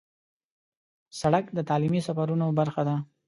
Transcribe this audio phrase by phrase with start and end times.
[1.19, 2.95] سړک د تعلیمي سفرونو برخه ده.